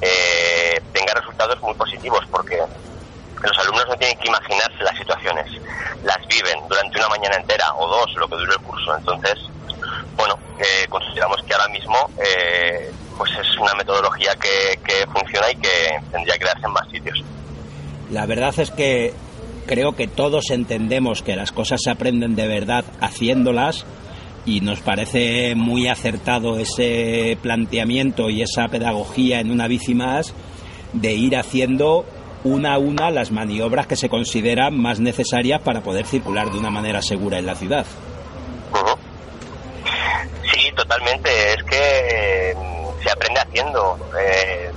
eh, 0.00 0.80
tenga 0.92 1.14
resultados 1.14 1.60
muy 1.62 1.74
positivos 1.74 2.20
porque 2.30 2.56
los 2.56 3.58
alumnos 3.58 3.86
no 3.88 3.96
tienen 3.96 4.18
que 4.18 4.28
imaginarse 4.28 4.82
las 4.82 4.96
situaciones, 4.96 5.46
las 6.02 6.18
viven 6.26 6.58
durante 6.68 6.98
una 6.98 7.08
mañana 7.08 7.36
entera 7.36 7.72
o 7.76 7.86
dos, 7.86 8.12
lo 8.16 8.28
que 8.28 8.36
dure 8.36 8.52
el 8.52 8.62
curso. 8.62 8.96
Entonces, 8.96 9.38
bueno, 10.16 10.36
eh, 10.58 10.86
consideramos 10.88 11.40
que 11.46 11.54
ahora 11.54 11.68
mismo 11.68 12.10
eh, 12.18 12.92
pues 13.18 13.32
es 13.32 13.58
una 13.58 13.74
metodología 13.74 14.34
que, 14.36 14.78
que, 14.84 15.06
funciona 15.12 15.50
y 15.50 15.56
que 15.56 15.68
tendría 16.10 16.38
que 16.38 16.44
darse 16.44 16.66
en 16.66 16.72
más 16.72 16.88
sitios. 16.88 17.22
La 18.10 18.24
verdad 18.24 18.54
es 18.58 18.70
que 18.70 19.12
creo 19.66 19.94
que 19.94 20.06
todos 20.06 20.50
entendemos 20.50 21.22
que 21.22 21.36
las 21.36 21.52
cosas 21.52 21.80
se 21.82 21.90
aprenden 21.90 22.36
de 22.36 22.46
verdad 22.46 22.84
haciéndolas 23.00 23.84
y 24.46 24.62
nos 24.62 24.80
parece 24.80 25.54
muy 25.54 25.88
acertado 25.88 26.58
ese 26.58 27.36
planteamiento 27.42 28.30
y 28.30 28.40
esa 28.40 28.68
pedagogía 28.68 29.40
en 29.40 29.50
una 29.50 29.68
bici 29.68 29.94
más 29.94 30.32
de 30.94 31.12
ir 31.12 31.36
haciendo 31.36 32.06
una 32.44 32.74
a 32.74 32.78
una 32.78 33.10
las 33.10 33.30
maniobras 33.30 33.86
que 33.86 33.96
se 33.96 34.08
consideran 34.08 34.78
más 34.80 35.00
necesarias 35.00 35.60
para 35.60 35.82
poder 35.82 36.06
circular 36.06 36.50
de 36.50 36.58
una 36.58 36.70
manera 36.70 37.02
segura 37.02 37.38
en 37.38 37.46
la 37.46 37.56
ciudad. 37.56 37.84
Uh 38.72 38.76
-huh. 38.76 38.96
Sí, 40.54 40.70
totalmente. 40.74 41.28
Es 41.52 41.62
que 41.64 42.50
eh, 42.50 42.67
se 43.02 43.10
aprende 43.10 43.40
haciendo. 43.40 43.98
Eh, 44.18 44.70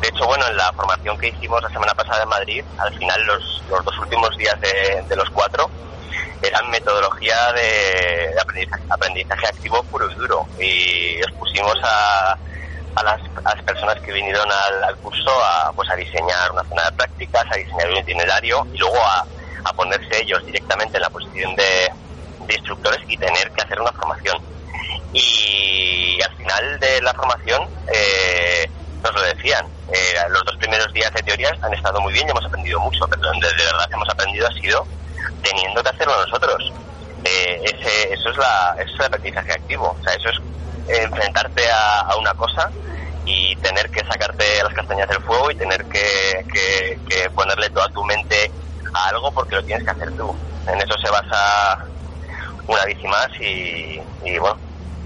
de 0.00 0.08
hecho, 0.08 0.26
bueno, 0.26 0.46
en 0.48 0.56
la 0.56 0.72
formación 0.72 1.16
que 1.16 1.28
hicimos 1.28 1.62
la 1.62 1.68
semana 1.68 1.94
pasada 1.94 2.24
en 2.24 2.28
Madrid, 2.28 2.64
al 2.78 2.92
final 2.98 3.22
los, 3.24 3.62
los 3.70 3.84
dos 3.84 3.98
últimos 3.98 4.36
días 4.36 4.60
de, 4.60 5.02
de, 5.08 5.16
los 5.16 5.30
cuatro 5.30 5.70
eran 6.42 6.68
metodología 6.70 7.52
de 7.52 8.34
aprendizaje, 8.90 9.46
activo 9.46 9.82
puro 9.84 10.10
y 10.10 10.14
duro. 10.16 10.46
Y 10.58 11.22
os 11.22 11.30
pusimos 11.32 11.76
a, 11.84 12.36
a, 12.96 13.02
las, 13.04 13.20
a 13.44 13.54
las, 13.54 13.62
personas 13.62 14.00
que 14.00 14.12
vinieron 14.12 14.50
al, 14.50 14.82
al, 14.84 14.96
curso 14.96 15.30
a, 15.44 15.72
pues 15.72 15.88
a 15.88 15.94
diseñar 15.94 16.50
una 16.50 16.64
zona 16.64 16.82
de 16.84 16.92
prácticas, 16.92 17.44
a 17.48 17.56
diseñar 17.56 17.90
un 17.90 17.98
itinerario 17.98 18.66
y 18.72 18.78
luego 18.78 18.98
a, 18.98 19.24
a 19.64 19.72
ponerse 19.72 20.20
ellos 20.20 20.44
directamente 20.44 20.96
en 20.96 21.02
la 21.02 21.10
posición 21.10 21.54
de, 21.54 21.88
de 22.46 22.54
instructores 22.54 23.00
y 23.06 23.16
tener 23.16 23.50
que 23.52 23.62
hacer 23.62 23.80
una 23.80 23.92
formación. 23.92 24.36
Y 25.12 26.18
al 26.22 26.36
final 26.36 26.80
de 26.80 27.02
la 27.02 27.12
formación 27.14 27.68
eh, 27.92 28.68
nos 29.02 29.14
lo 29.14 29.22
decían. 29.22 29.66
Eh, 29.92 30.14
los 30.30 30.42
dos 30.44 30.56
primeros 30.56 30.90
días 30.94 31.12
de 31.12 31.22
teoría 31.22 31.54
han 31.60 31.74
estado 31.74 32.00
muy 32.00 32.14
bien 32.14 32.26
y 32.26 32.30
hemos 32.30 32.44
aprendido 32.44 32.80
mucho, 32.80 33.06
pero 33.08 33.20
donde 33.22 33.46
de 33.46 33.64
verdad 33.64 33.88
hemos 33.92 34.08
aprendido 34.08 34.48
ha 34.48 34.52
sido 34.52 34.86
teniendo 35.42 35.82
que 35.82 35.88
hacerlo 35.90 36.14
nosotros. 36.24 36.72
Eh, 37.24 37.60
ese, 37.62 38.14
eso, 38.14 38.30
es 38.30 38.36
la, 38.38 38.74
eso 38.78 38.94
es 38.94 39.00
el 39.00 39.06
aprendizaje 39.06 39.52
activo. 39.52 39.96
O 39.98 40.02
sea, 40.02 40.14
eso 40.14 40.30
es 40.30 41.02
enfrentarte 41.02 41.62
a, 41.70 42.16
una 42.18 42.32
cosa 42.34 42.70
y 43.26 43.54
tener 43.56 43.90
que 43.90 44.00
sacarte 44.00 44.44
las 44.64 44.74
castañas 44.74 45.08
del 45.08 45.22
fuego 45.22 45.50
y 45.50 45.54
tener 45.56 45.84
que, 45.84 46.44
que, 46.52 46.98
que 47.08 47.30
ponerle 47.30 47.68
toda 47.70 47.88
tu 47.88 48.02
mente 48.04 48.50
a 48.94 49.08
algo 49.08 49.30
porque 49.32 49.56
lo 49.56 49.64
tienes 49.64 49.84
que 49.84 49.90
hacer 49.90 50.10
tú. 50.16 50.34
En 50.66 50.80
eso 50.80 50.94
se 50.98 51.10
basa 51.10 51.84
una 52.66 52.84
bici 52.84 53.06
más 53.06 53.28
y 53.40 54.38
bueno, 54.38 54.58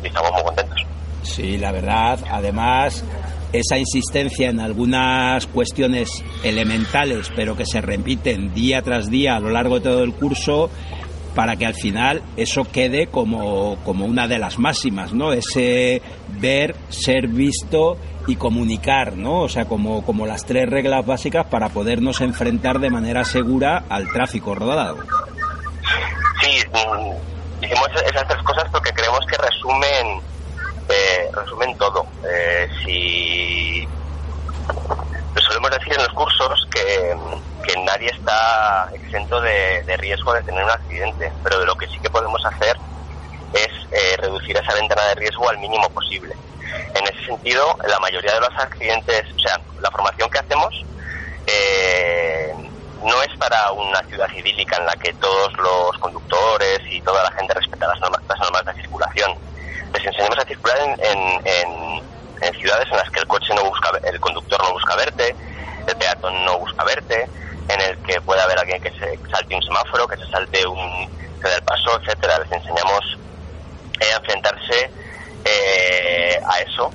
y 0.07 0.09
estamos 0.09 0.33
muy 0.33 0.43
contentos. 0.43 0.79
Sí, 1.23 1.59
la 1.59 1.73
verdad, 1.73 2.21
además 2.31 3.05
esa 3.53 3.79
insistencia 3.79 4.51
en 4.51 4.61
algunas 4.61 5.47
cuestiones 5.47 6.23
elementales, 6.43 7.31
pero 7.35 7.57
que 7.57 7.65
se 7.67 7.81
repiten 7.81 8.53
día 8.53 8.83
tras 8.83 9.09
día 9.11 9.37
a 9.37 9.41
lo 9.41 9.51
largo 9.51 9.77
de 9.77 9.81
todo 9.83 10.03
el 10.03 10.13
curso, 10.13 10.71
para 11.35 11.57
que 11.57 11.67
al 11.67 11.75
final 11.75 12.23
eso 12.37 12.65
quede 12.65 13.09
como, 13.09 13.77
como 13.85 14.07
una 14.07 14.27
de 14.27 14.39
las 14.39 14.59
máximas, 14.59 15.13
¿no? 15.13 15.33
Ese 15.33 16.01
ver, 16.41 16.75
ser 16.89 17.29
visto 17.29 17.99
y 18.27 18.37
comunicar, 18.37 19.17
¿no? 19.17 19.43
O 19.43 19.49
sea, 19.49 19.67
como, 19.67 20.03
como 20.03 20.27
las 20.27 20.45
tres 20.47 20.69
reglas 20.69 21.05
básicas 21.05 21.47
para 21.47 21.69
podernos 21.69 22.21
enfrentar 22.23 22.81
de 22.81 22.91
manera 22.91 23.25
segura 23.25 23.85
al 23.89 24.11
tráfico 24.11 24.55
rodado. 24.55 24.99
Sí, 26.43 26.59
hicimos 27.61 27.89
esas 28.05 28.27
tres 28.29 28.43
cosas 28.43 28.65
porque 28.71 28.93
creemos 28.93 29.21
que 29.27 29.37
resumen, 29.37 30.21
eh, 30.89 31.31
resumen 31.33 31.77
todo. 31.79 32.07
Eh, 32.29 32.69
si 32.85 33.89
solemos 35.47 35.71
decir 35.71 35.93
en 35.95 36.03
los 36.03 36.13
cursos 36.13 36.67
que, 36.71 37.17
que 37.67 37.81
nadie 37.81 38.11
está 38.11 38.91
exento 38.95 39.41
de, 39.41 39.83
de 39.85 39.97
riesgo 39.97 40.33
de 40.35 40.43
tener 40.43 40.65
un 40.65 40.71
accidente, 40.71 41.33
pero 41.43 41.61
de 41.61 41.67
lo 41.67 41.75
que 41.77 41.87
sí 41.87 41.99
que 42.01 42.11
podemos 42.11 42.45
hacer 42.45 42.77
es 43.53 43.69
eh, 43.93 44.17
reducir 44.19 44.57
esa 44.57 44.75
ventana 44.75 45.03
de 45.09 45.15
riesgo 45.17 45.49
al 45.49 45.59
mínimo 45.59 45.89
posible. 45.91 46.35
En 46.95 47.05
ese 47.07 47.27
sentido, 47.27 47.77
la 47.87 47.99
mayoría 48.01 48.35
de 48.35 48.41
los 48.41 48.55
accidentes, 48.59 49.25
o 49.35 49.39
sea, 49.39 49.61
la 49.81 49.91
formación 49.91 50.29
que 50.31 50.39
hacemos 50.39 50.85
no 53.03 53.23
es 53.23 53.37
para 53.39 53.73
una 53.73 54.01
ciudad 54.05 54.29
idílica 54.35 54.77
en 54.77 54.87
la 54.87 54.95
que 54.95 55.13
todos 55.15 55.53
los 55.59 55.99
conductores 55.99 56.81
y 56.91 57.01
toda 57.03 57.23
la 57.23 57.33
gente 57.33 57.55
respeta 57.55 57.87
las 57.87 58.01
normas, 58.01 58.21
las 58.29 58.39
normas 58.41 58.65
de 58.65 58.83
circulación. 58.83 59.35
Les 59.93 60.05
enseñamos 60.05 60.39
a 60.39 60.45
circular 60.45 60.79
en, 60.79 60.91
en, 61.05 61.47
en, 61.47 62.03
en 62.43 62.55
ciudades 62.55 62.87
en 62.91 62.97
las 62.97 63.11
que 63.11 63.21
el 63.21 63.27
coche 63.27 63.55
no 63.55 63.65
busca, 63.65 63.91
el 64.05 64.21
conductor 64.21 64.63
no 64.63 64.73
busca 64.73 64.97
verte, 64.97 65.35
el 65.87 65.97
peatón 65.97 66.45
no 66.45 66.59
busca 66.59 66.85
verte, 66.85 67.29
en 67.69 67.81
el 67.81 67.97
que 67.99 68.21
puede 68.21 68.41
haber 68.41 68.59
alguien 68.59 68.81
que 68.81 68.91
se 68.91 69.19
salte 69.31 69.55
un 69.55 69.63
semáforo, 69.63 70.07
que 70.07 70.17
se 70.17 70.27
salte 70.31 70.67
un 70.67 71.09
que 71.41 71.49
dé 71.49 71.55
el 71.55 71.63
paso, 71.63 72.01
etcétera. 72.01 72.39
Les 72.39 72.53
enseñamos 72.53 73.19
eh, 74.01 74.13
a 74.13 74.17
enfrentarse 74.17 74.91
eh, 75.45 76.41
a 76.47 76.59
eso 76.61 76.91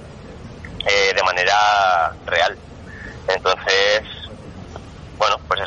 eh, 0.85 1.13
de 1.13 1.23
manera 1.23 2.13
real. 2.25 2.57
Entonces, 3.27 4.03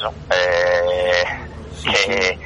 eso. 0.09 0.15
Eh, 0.31 1.25
que, 1.93 2.39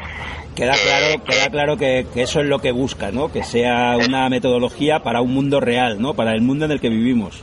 Queda 0.54 0.72
que- 0.72 0.80
claro, 0.82 1.06
que- 1.24 1.32
queda 1.32 1.50
claro 1.50 1.76
que, 1.76 2.06
que 2.12 2.22
eso 2.22 2.40
es 2.40 2.46
lo 2.46 2.58
que 2.58 2.72
busca, 2.72 3.10
¿no? 3.12 3.30
Que 3.30 3.44
sea 3.44 3.96
una 3.96 4.28
metodología 4.28 5.00
para 5.00 5.20
un 5.20 5.32
mundo 5.32 5.60
real, 5.60 6.00
¿no? 6.00 6.14
Para 6.14 6.32
el 6.32 6.40
mundo 6.40 6.64
en 6.64 6.72
el 6.72 6.80
que 6.80 6.88
vivimos. 6.88 7.42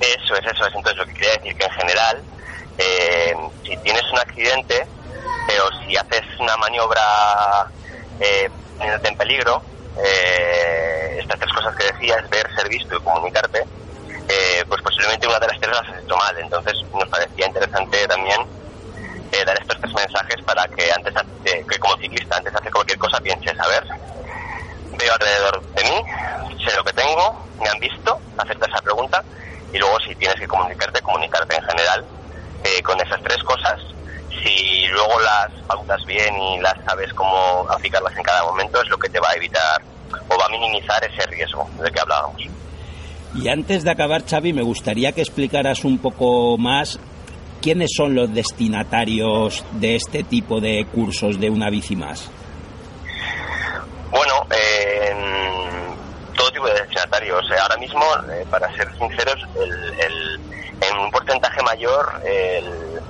Eso 0.00 0.34
es, 0.34 0.40
eso 0.52 0.66
es. 0.66 0.74
Entonces, 0.74 0.96
lo 0.96 1.06
que 1.06 1.14
quería 1.14 1.32
decir 1.32 1.56
que 1.56 1.64
en 1.64 1.72
general, 1.72 2.22
eh, 2.78 3.34
si 3.64 3.76
tienes 3.78 4.02
un 4.12 4.18
accidente 4.18 4.76
eh, 4.76 5.58
o 5.60 5.84
si 5.84 5.96
haces 5.96 6.22
una 6.38 6.56
maniobra 6.56 7.00
eh, 8.20 8.48
en 8.80 9.16
peligro, 9.16 9.60
eh, 10.04 11.18
estas 11.20 11.38
tres 11.40 11.52
cosas 11.52 11.74
que 11.76 11.84
decías, 11.92 12.28
ver, 12.30 12.46
ser 12.56 12.68
visto 12.68 12.96
y 12.96 13.00
comunicarte, 13.00 13.58
eh, 14.28 14.62
pues 14.68 14.80
posiblemente 14.82 15.26
una 15.26 15.38
de 15.40 15.48
las 15.48 15.58
tres 15.60 15.72
las 15.72 15.88
has 15.88 16.04
hecho 16.04 16.16
mal. 16.16 16.34
Entonces, 16.40 16.74
nos 16.92 17.08
parecía 17.08 17.46
interesante 17.46 18.06
también 18.06 18.38
eh, 19.32 19.44
dar 19.44 19.58
estos 19.60 19.80
tres 19.80 19.94
mensajes 19.94 20.42
para 20.44 20.68
que 20.68 20.92
antes 20.92 21.14
de, 21.42 21.64
que 21.66 21.78
como 21.78 21.96
ciclista, 21.96 22.36
antes 22.36 22.52
de 22.52 22.58
hacer 22.58 22.72
cualquier 22.72 22.98
cosa, 22.98 23.18
pienses, 23.20 23.58
a 23.58 23.68
ver, 23.68 23.84
veo 24.98 25.12
alrededor 25.12 25.62
de 25.74 25.82
mí, 25.84 26.60
sé 26.64 26.76
lo 26.76 26.84
que 26.84 26.92
tengo, 26.92 27.46
me 27.60 27.68
han 27.68 27.78
visto, 27.80 28.20
acepta 28.36 28.66
esa 28.66 28.82
pregunta 28.82 29.22
y 29.72 29.78
luego 29.78 29.98
si 30.00 30.14
tienes 30.16 30.38
que 30.38 30.46
comunicarte, 30.46 31.00
comunicarte 31.00 31.56
en 31.56 31.62
general 31.62 32.04
eh, 32.64 32.82
con 32.82 33.00
esas 33.00 33.22
tres 33.22 33.42
cosas. 33.42 33.80
Si 34.42 34.86
luego 34.88 35.20
las 35.20 35.50
pautas 35.66 36.04
bien 36.04 36.36
y 36.36 36.60
las 36.60 36.74
sabes 36.84 37.12
cómo 37.14 37.66
aplicarlas 37.70 38.16
en 38.16 38.22
cada 38.22 38.44
momento 38.44 38.82
es 38.82 38.88
lo 38.88 38.98
que 38.98 39.08
te 39.08 39.20
va 39.20 39.30
a 39.30 39.34
evitar 39.34 39.80
o 40.28 40.38
va 40.38 40.46
a 40.46 40.48
minimizar 40.48 41.02
ese 41.04 41.26
riesgo 41.26 41.68
del 41.78 41.92
que 41.92 42.00
hablábamos. 42.00 42.42
Y 43.34 43.48
antes 43.48 43.82
de 43.82 43.90
acabar, 43.90 44.26
Xavi, 44.26 44.52
me 44.52 44.62
gustaría 44.62 45.12
que 45.12 45.22
explicaras 45.22 45.84
un 45.84 45.98
poco 45.98 46.58
más 46.58 46.98
quiénes 47.62 47.90
son 47.96 48.14
los 48.14 48.32
destinatarios 48.34 49.64
de 49.72 49.96
este 49.96 50.24
tipo 50.24 50.60
de 50.60 50.84
cursos 50.92 51.38
de 51.40 51.48
una 51.48 51.70
bici 51.70 51.96
más. 51.96 52.28
Bueno, 54.10 54.34
eh, 54.50 55.14
todo 56.36 56.50
tipo 56.50 56.66
de 56.66 56.74
destinatarios. 56.74 57.44
Ahora 57.62 57.76
mismo, 57.78 58.02
eh, 58.30 58.44
para 58.50 58.70
ser 58.76 58.88
sinceros, 58.98 59.36
el, 59.56 59.72
el- 60.00 60.40
en 60.82 60.98
un 60.98 61.10
porcentaje 61.10 61.62
mayor 61.62 62.20
el- 62.26 63.00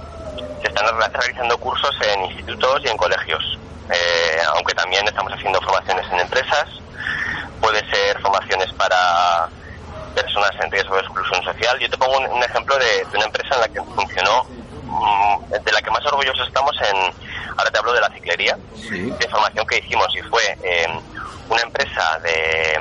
se 0.61 0.69
están 0.69 0.87
re- 0.97 1.09
realizando 1.09 1.57
cursos 1.59 1.91
en 2.15 2.25
institutos 2.27 2.83
y 2.85 2.89
en 2.89 2.97
colegios. 2.97 3.59
Eh, 3.91 4.39
aunque 4.55 4.75
también 4.75 5.07
estamos 5.09 5.33
haciendo 5.33 5.61
formaciones 5.63 6.07
en 6.13 6.21
empresas. 6.21 6.67
Puede 7.61 7.81
ser 7.91 8.21
formaciones 8.21 8.73
para 8.75 9.49
personas 10.23 10.51
en 10.63 10.71
riesgo 10.71 10.95
de 10.95 11.01
exclusión 11.03 11.43
social. 11.43 11.79
Yo 11.79 11.91
te 11.91 11.97
pongo 11.99 12.19
un, 12.19 12.27
un 12.27 12.43
ejemplo 12.43 12.77
de, 12.79 13.05
de 13.11 13.17
una 13.17 13.27
empresa 13.27 13.55
en 13.55 13.61
la 13.61 13.69
que 13.69 13.83
funcionó, 13.83 14.45
mm, 14.85 15.53
de 15.65 15.73
la 15.73 15.83
que 15.83 15.91
más 15.91 16.05
orgullosos 16.07 16.47
estamos 16.47 16.75
en, 16.81 16.97
ahora 17.57 17.71
te 17.71 17.79
hablo 17.79 17.93
de 17.93 18.01
la 18.01 18.11
ciclería, 18.11 18.57
de 18.91 19.29
formación 19.29 19.67
que 19.67 19.79
hicimos 19.79 20.07
y 20.15 20.23
fue 20.23 20.43
eh, 20.63 20.87
una 21.49 21.63
empresa 21.63 22.19
de, 22.23 22.79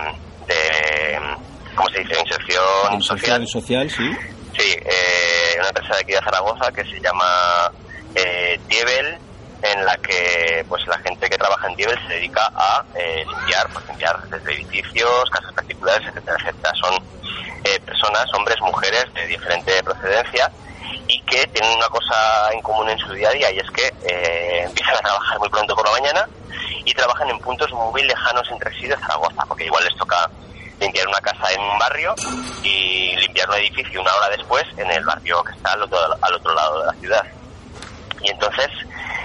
de, 0.48 1.20
¿cómo 1.76 1.90
se 1.90 2.00
dice?, 2.00 2.20
inserción 2.20 3.02
social. 3.02 3.48
social, 3.48 3.90
sí. 3.90 4.18
Sí, 4.58 4.76
eh, 4.84 5.56
una 5.60 5.70
empresa 5.70 5.96
de 5.96 6.02
aquí 6.02 6.12
de 6.12 6.20
Zaragoza 6.20 6.72
que 6.74 6.84
se 6.84 7.00
llama 7.00 7.72
eh, 8.16 8.60
Diebel, 8.68 9.18
en 9.64 9.86
la 9.86 9.96
que 9.98 10.66
pues 10.68 10.86
la 10.88 10.98
gente 11.00 11.30
que 11.30 11.38
trabaja 11.38 11.68
en 11.68 11.76
Diebel 11.76 11.98
se 12.08 12.16
dedica 12.16 12.52
a 12.56 12.84
eh, 12.96 13.24
limpiar, 13.26 13.70
pues 13.72 13.88
limpiar 13.88 14.20
desde 14.30 14.54
edificios, 14.54 15.30
casas 15.30 15.54
particulares, 15.54 16.08
etcétera, 16.10 16.38
etcétera. 16.40 16.74
Son 16.82 17.04
eh, 17.64 17.80
personas, 17.82 18.26
hombres, 18.34 18.60
mujeres 18.62 19.06
de 19.14 19.28
diferente 19.28 19.84
procedencia 19.84 20.52
y 21.08 21.22
que 21.22 21.46
tienen 21.48 21.78
una 21.78 21.88
cosa 21.88 22.52
en 22.52 22.62
común 22.62 22.90
en 22.90 22.98
su 23.00 23.14
día 23.14 23.30
a 23.30 23.34
día 23.34 23.52
y 23.52 23.60
es 23.60 23.70
que 23.72 23.94
eh, 24.04 24.64
empiezan 24.64 24.96
a 24.96 25.00
trabajar 25.00 25.40
muy 25.40 25.50
pronto 25.50 25.76
por 25.76 25.86
la 25.86 25.92
mañana 25.92 26.28
y 26.86 26.94
trabajan 26.94 27.30
en 27.30 27.40
puntos 27.40 27.72
muy 27.72 28.04
lejanos 28.04 28.50
entre 28.52 28.74
sí 28.80 28.88
de 28.88 28.98
Zaragoza, 28.98 29.46
porque 29.48 29.66
igual 29.66 29.84
les 29.84 29.96
toca 29.98 30.30
limpiar 30.80 31.08
una 31.08 31.20
casa 31.20 31.52
en 31.52 31.62
un 31.62 31.78
barrio 31.78 32.16
y 32.64 33.16
limpiar 33.18 33.50
un 33.50 33.56
edificio 33.56 34.02
una 34.02 34.16
hora 34.16 34.30
después 34.30 34.64
en 34.78 34.90
el 34.90 35.04
barrio 35.06 35.44
que 35.44 35.54
está 35.54 35.74
al 35.74 35.84
otro, 35.84 36.54
lado 36.54 36.80
de 36.80 36.86
la 36.88 36.94
ciudad. 36.94 37.26
Y 38.22 38.30
entonces 38.30 38.68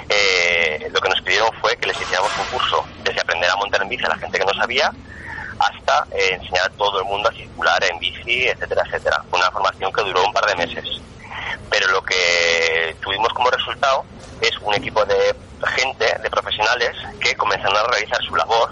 eh, 0.09 0.89
lo 0.93 1.01
que 1.01 1.09
nos 1.09 1.21
pidieron 1.23 1.51
fue 1.61 1.77
que 1.77 1.87
les 1.87 2.01
hiciéramos 2.01 2.31
un 2.39 2.59
curso 2.59 2.85
desde 3.03 3.21
aprender 3.21 3.51
a 3.51 3.57
montar 3.57 3.83
en 3.83 3.89
bici 3.89 4.05
a 4.05 4.09
la 4.09 4.19
gente 4.19 4.39
que 4.39 4.45
no 4.45 4.55
sabía 4.55 4.93
hasta 5.59 6.07
eh, 6.13 6.35
enseñar 6.35 6.67
a 6.67 6.77
todo 6.77 7.01
el 7.01 7.05
mundo 7.07 7.29
a 7.29 7.33
circular 7.33 7.83
en 7.85 7.99
bici, 7.99 8.49
etcétera, 8.49 8.83
etcétera. 8.87 9.23
Una 9.33 9.51
formación 9.51 9.93
que 9.93 10.03
duró 10.03 10.25
un 10.25 10.33
par 10.33 10.47
de 10.47 10.57
meses. 10.57 10.85
Pero 11.71 11.89
lo 11.89 12.03
que 12.03 12.97
tuvimos 13.01 13.33
como 13.33 13.51
resultado 13.51 14.05
es 14.41 14.57
un 14.59 14.75
equipo 14.75 15.05
de 15.05 15.35
gente, 15.77 16.17
de 16.23 16.31
profesionales, 16.31 16.93
que 17.21 17.35
comenzaron 17.35 17.77
a 17.77 17.83
realizar 17.85 18.23
su 18.23 18.37
labor 18.37 18.71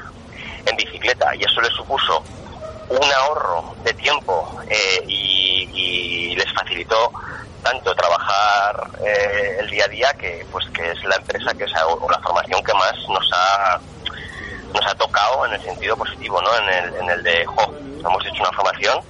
en 0.66 0.76
bicicleta 0.76 1.34
y 1.34 1.44
eso 1.44 1.60
les 1.60 1.72
supuso 1.72 2.22
un 2.88 3.12
ahorro 3.12 3.74
de 3.82 3.92
tiempo 3.94 4.60
eh, 4.68 5.02
y, 5.06 6.34
les 6.34 6.52
facilitó 6.52 7.12
tanto 7.62 7.94
trabajar 7.94 8.90
eh, 9.06 9.56
el 9.60 9.70
día 9.70 9.84
a 9.84 9.88
día 9.88 10.12
que 10.14 10.44
pues 10.50 10.66
que 10.70 10.90
es 10.90 11.04
la 11.04 11.14
empresa 11.14 11.54
que 11.54 11.68
sea, 11.68 11.86
o 11.86 12.10
la 12.10 12.18
formación 12.18 12.60
que 12.64 12.74
más 12.74 12.92
nos 13.08 13.30
ha 13.32 13.80
nos 14.74 14.87
ha 14.87 14.94
tocado 14.96 15.46
en 15.46 15.54
el 15.54 15.62
sentido 15.62 15.96
positivo 15.96 16.42
no 16.42 16.56
en 16.58 16.68
el, 16.68 16.94
en 16.96 17.10
el 17.10 17.22
de 17.22 17.46
jo, 17.46 17.74
hemos 18.00 18.26
hecho 18.26 18.42
una 18.42 18.52
formación 18.52 19.00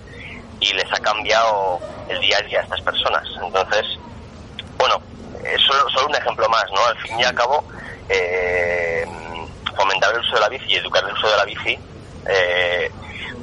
y 0.60 0.72
les 0.72 0.92
ha 0.92 0.98
cambiado 1.00 1.80
el 2.08 2.20
día 2.20 2.38
a 2.38 2.42
día 2.42 2.60
a 2.60 2.62
estas 2.62 2.80
personas. 2.82 3.24
Entonces 3.42 3.84
bueno 4.78 5.00
es 5.42 5.60
solo, 5.62 5.88
solo 5.90 6.06
un 6.08 6.14
ejemplo 6.14 6.48
más 6.48 6.64
no 6.72 6.84
al 6.86 6.96
fin 6.98 7.18
y 7.18 7.24
al 7.24 7.34
cabo 7.34 7.64
eh, 8.08 9.06
fomentar 9.76 10.14
el 10.14 10.20
uso 10.20 10.34
de 10.34 10.40
la 10.40 10.48
bici 10.48 10.66
y 10.68 10.76
educar 10.76 11.02
el 11.04 11.12
uso 11.12 11.28
de 11.28 11.36
la 11.36 11.44
bici 11.44 11.78
eh, 12.26 12.90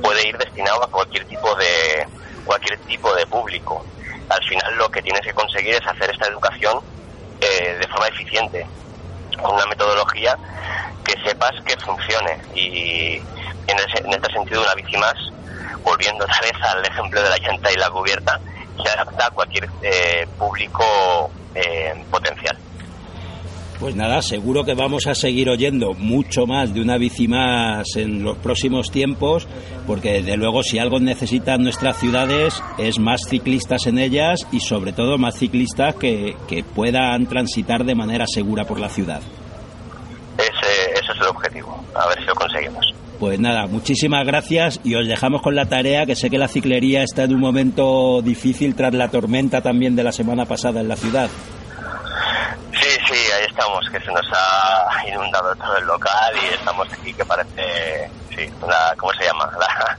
puede 0.01 0.27
ir 0.27 0.37
destinado 0.37 0.83
a 0.83 0.87
cualquier 0.87 1.25
tipo 1.25 1.53
de 1.55 2.07
cualquier 2.45 2.77
tipo 2.79 3.13
de 3.13 3.25
público. 3.27 3.85
Al 4.29 4.43
final 4.45 4.75
lo 4.77 4.89
que 4.89 5.01
tienes 5.01 5.21
que 5.21 5.33
conseguir 5.33 5.75
es 5.75 5.85
hacer 5.85 6.09
esta 6.09 6.27
educación 6.27 6.79
eh, 7.39 7.77
de 7.79 7.87
forma 7.87 8.07
eficiente, 8.07 8.65
con 9.41 9.55
una 9.55 9.65
metodología 9.65 10.37
sepas 11.31 11.51
que 11.65 11.75
funcione 11.77 12.37
y 12.55 13.15
en, 13.67 13.77
ese- 13.77 14.03
en 14.05 14.13
este 14.13 14.33
sentido 14.33 14.61
una 14.61 14.75
bici 14.75 14.97
más, 14.97 15.13
volviendo 15.83 16.23
otra 16.25 16.39
vez 16.41 16.53
al 16.61 16.85
ejemplo 16.85 17.21
de 17.21 17.29
la 17.29 17.37
llanta 17.37 17.71
y 17.71 17.75
la 17.77 17.89
cubierta, 17.89 18.39
se 18.83 18.89
adapta 18.89 19.27
a 19.27 19.31
cualquier 19.31 19.69
eh, 19.81 20.27
público 20.37 20.83
eh, 21.55 21.93
potencial. 22.09 22.57
Pues 23.79 23.95
nada, 23.95 24.21
seguro 24.21 24.63
que 24.63 24.75
vamos 24.75 25.07
a 25.07 25.15
seguir 25.15 25.49
oyendo 25.49 25.93
mucho 25.95 26.45
más 26.45 26.71
de 26.71 26.81
una 26.81 26.97
bici 26.97 27.27
más 27.27 27.95
en 27.95 28.23
los 28.23 28.37
próximos 28.37 28.91
tiempos, 28.91 29.47
porque 29.87 30.21
desde 30.21 30.37
luego 30.37 30.61
si 30.61 30.77
algo 30.77 30.99
necesitan 30.99 31.63
nuestras 31.63 31.97
ciudades 31.97 32.61
es 32.77 32.99
más 32.99 33.21
ciclistas 33.27 33.87
en 33.87 33.97
ellas 33.97 34.45
y 34.51 34.59
sobre 34.59 34.93
todo 34.93 35.17
más 35.17 35.35
ciclistas 35.39 35.95
que, 35.95 36.35
que 36.47 36.63
puedan 36.63 37.25
transitar 37.25 37.83
de 37.83 37.95
manera 37.95 38.25
segura 38.27 38.65
por 38.65 38.79
la 38.79 38.87
ciudad. 38.89 39.21
Ese, 40.37 40.91
ese 40.93 41.11
es 41.13 41.19
el 41.19 41.27
objetivo, 41.27 41.83
a 42.01 42.07
ver 42.07 42.19
si 42.19 42.25
lo 42.25 42.35
conseguimos. 42.35 42.93
Pues 43.19 43.39
nada, 43.39 43.67
muchísimas 43.67 44.25
gracias 44.25 44.79
y 44.83 44.95
os 44.95 45.07
dejamos 45.07 45.41
con 45.43 45.55
la 45.55 45.67
tarea, 45.67 46.05
que 46.07 46.15
sé 46.15 46.29
que 46.31 46.39
la 46.39 46.47
ciclería 46.47 47.03
está 47.03 47.23
en 47.23 47.35
un 47.35 47.39
momento 47.39 48.21
difícil 48.23 48.75
tras 48.75 48.93
la 48.95 49.09
tormenta 49.09 49.61
también 49.61 49.95
de 49.95 50.03
la 50.03 50.11
semana 50.11 50.45
pasada 50.45 50.81
en 50.81 50.87
la 50.87 50.95
ciudad. 50.95 51.29
Sí, 52.73 52.87
sí, 53.07 53.13
ahí 53.37 53.45
estamos, 53.47 53.87
que 53.91 53.99
se 53.99 54.07
nos 54.11 54.25
ha 54.33 55.07
inundado 55.07 55.53
todo 55.55 55.77
el 55.77 55.85
local 55.85 56.33
y 56.41 56.53
estamos 56.55 56.87
aquí 56.91 57.13
que 57.13 57.23
parece, 57.25 58.09
sí, 58.35 58.49
una, 58.61 58.75
¿cómo 58.97 59.11
se 59.13 59.25
llama? 59.25 59.51
La, 59.59 59.97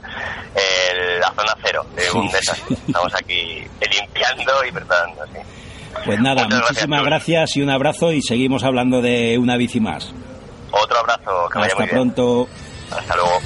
el- 0.59 1.19
la 1.21 1.27
zona 1.31 1.55
cero 1.63 1.85
de 1.95 2.11
un 2.11 2.27
Sí. 2.29 2.35
desastre. 2.35 2.75
Estamos 2.87 3.13
aquí 3.15 3.63
limpiando 3.89 4.65
y 4.67 4.71
preparando, 4.71 5.23
sí. 5.27 5.39
Pues 6.05 6.19
nada, 6.19 6.43
Muchas 6.43 6.59
muchísimas 6.61 7.03
gracias 7.05 7.55
y 7.55 7.61
un 7.61 7.69
abrazo 7.69 8.11
y 8.11 8.21
seguimos 8.21 8.63
hablando 8.63 9.01
de 9.01 9.37
una 9.37 9.55
bici 9.55 9.79
más. 9.79 10.11
Otro 10.73 10.97
abrazo, 10.99 11.49
que 11.51 11.59
vaya 11.59 11.71
Hasta 11.71 11.75
muy 11.75 11.85
bien. 11.85 11.89
pronto. 12.13 12.47
Hasta 12.91 13.15
luego. 13.15 13.39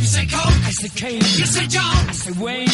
You 0.00 0.04
say 0.04 0.26
Coke, 0.26 0.64
I 0.66 0.70
say 0.70 0.88
Kane. 1.00 1.14
You 1.40 1.46
say 1.46 1.66
John, 1.66 2.08
I 2.08 2.12
say 2.12 2.32
Wayne. 2.42 2.68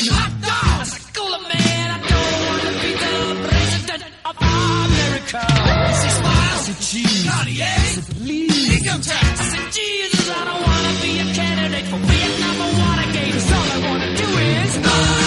to 6.74 6.82
choose. 6.82 7.24
Naughty, 7.26 7.60
eh? 7.60 7.64
I 7.64 7.84
said, 7.86 8.16
please. 8.16 8.78
Income 8.78 9.00
tax. 9.02 9.40
I 9.40 9.44
said, 9.44 9.72
Jesus, 9.72 10.30
I 10.30 10.44
don't 10.44 10.62
want 10.62 10.84
to 10.88 11.02
be 11.02 11.12
a 11.20 11.34
candidate 11.34 11.86
for 11.86 11.98
Vietnam 11.98 12.56
or 12.60 12.72
Watergate. 12.78 13.32
Cause 13.32 13.52
all 13.52 13.68
I 13.72 13.90
want 13.90 14.02
to 14.02 14.16
do 14.16 14.28
is... 14.28 15.23